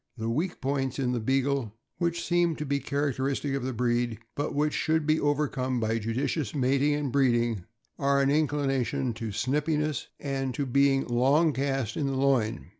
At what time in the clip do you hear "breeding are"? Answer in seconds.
7.11-8.19